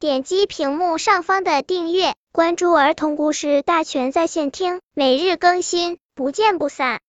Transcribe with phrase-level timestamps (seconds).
[0.00, 7.00] 点击屏幕上方的订阅，关注儿童故事大全在线听，每日更新，不见不散。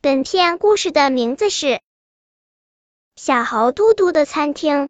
[0.00, 1.66] 本片故事的名字是
[3.14, 4.84] 《小猴嘟嘟的餐厅》。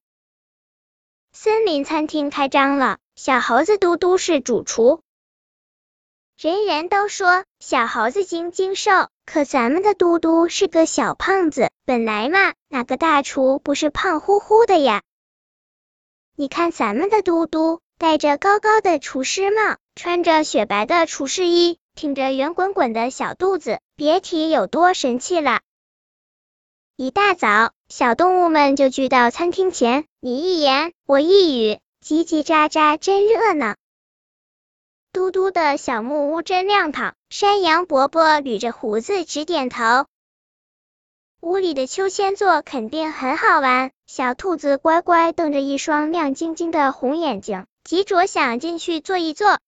[1.33, 5.01] 森林餐厅开张了，小猴子嘟嘟是主厨。
[6.39, 11.73] 人人都说小猴子精精瘦，可咱们的嘟嘟是个小胖子。
[11.85, 15.03] 本来嘛，哪个大厨不是胖乎乎的呀？
[16.37, 25.61] 你看咱们的嘟嘟，戴着高高的厨师帽，穿着雪白的厨师衣，挺着圆滚滚的小肚子，别提有多神气了。
[26.97, 33.77] 一大早，小动物们就聚到餐厅前，你一言我一语，叽叽喳喳，真热闹。
[35.13, 40.07] 嘟嘟的小木屋真亮堂，山羊伯伯捋着胡子直点头。
[41.45, 49.59] 屋里的秋千座肯定很好玩，小兔子乖乖瞪着一双亮晶晶的红眼睛，急着想进去坐一坐。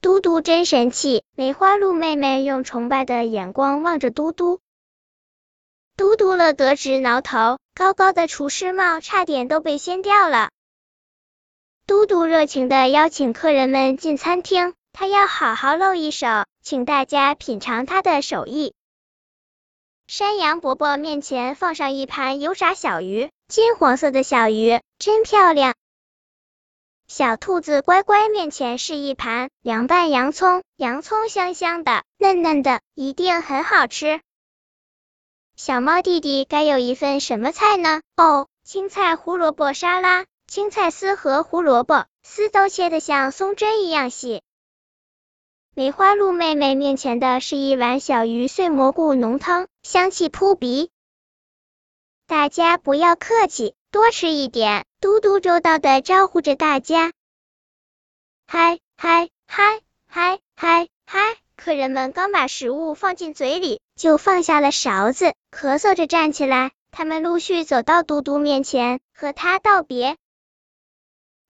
[0.00, 4.58] 嘟嘟真神气，梅花鹿妹妹用崇拜的眼光望着嘟嘟。
[5.96, 10.50] 嘟嘟乐得直挠头，高高的厨师帽差点都被掀掉了。
[11.86, 16.26] 嘟嘟热情的邀请客人们进餐厅，他要好好露一手，
[16.60, 18.74] 请大家品尝他的手艺。
[20.10, 25.76] 山羊伯伯面前放上一盘油炸小鱼，金黄色的小鱼真漂亮。
[27.06, 34.20] 小兔子乖乖面前是一盘凉拌洋葱，洋葱香香的，嫩嫩的，一定很好吃。
[35.54, 38.00] 小猫弟弟该有一份什么菜呢？
[38.16, 40.26] 哦，青菜胡萝卜沙拉。
[40.48, 44.42] 青菜丝和胡萝卜丝都切得像松针一样细。
[45.76, 50.90] 梅花鹿妹妹面前的是一碗小鱼碎蘑菇浓汤，香气扑鼻。
[52.26, 54.84] 大家不要客气，多吃一点。
[55.00, 57.12] 嘟嘟周到的招呼着大家。
[58.48, 61.36] 嗨嗨嗨嗨嗨嗨！
[61.56, 66.72] 客人们刚把食物放进嘴里，就放下了勺子，咳嗽着站起来。
[66.90, 70.16] 他们陆续走到嘟嘟面前，和他道别。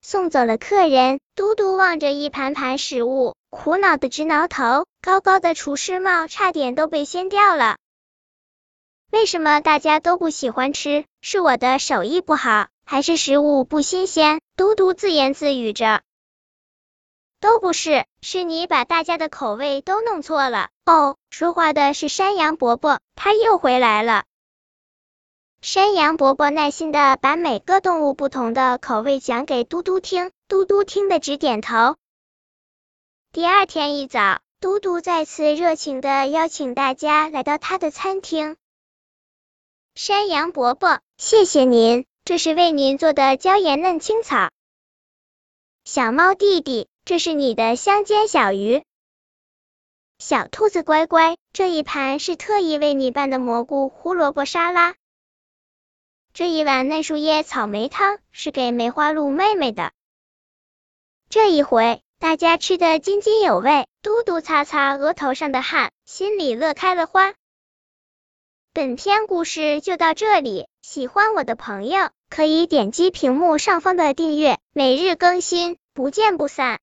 [0.03, 4.87] 送走了客人，嘟嘟望着一盘盘食物，苦恼的直挠头。
[5.03, 7.77] 高高的厨师帽差点都被掀掉了。
[9.11, 11.05] 为什么大家都不喜欢吃？
[11.21, 14.41] 是我的手艺不好，还是食物不新鲜？
[14.57, 16.03] 嘟嘟自言自语着。
[17.41, 20.69] 都不是，是你把大家的口味都弄错了。
[20.87, 24.25] 哦，说话的是山羊伯伯，他又回来了。
[25.63, 31.97] 山羊伯伯耐心的把每个动物不同的口味讲给嘟嘟听，嘟嘟听得直点头。
[33.31, 38.57] 第二天一早，嘟嘟再次热情的邀请大家来到他的餐厅。
[39.95, 44.49] 山羊伯伯，谢谢您，这是为您做的椒盐嫩青草。
[45.85, 48.83] 小猫弟弟，这是你的香煎小鱼。
[50.19, 54.95] 小兔子乖乖，这一盘是特意为你拌的蘑菇胡萝卜沙拉。
[56.33, 59.91] 这一碗嫩树叶草莓汤是给梅花鹿妹妹的。
[61.29, 67.35] 这一回，大家吃得津津有味，嘟嘟擦擦额头上的汗，心里乐开了花。
[68.73, 76.79] 本篇故事就到这里，喜欢我的朋友可以点击屏幕上方的订阅，每日更新，不见不散。